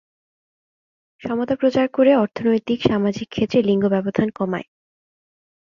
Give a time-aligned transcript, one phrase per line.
[1.21, 4.67] সমতা প্রচার করে, অর্থনৈতিক, সামাজিক ক্ষেত্রে লিঙ্গ ব্যবধান কমায়।